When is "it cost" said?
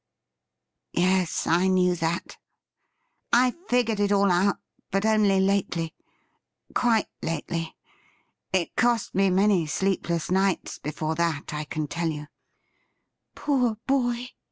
8.51-9.13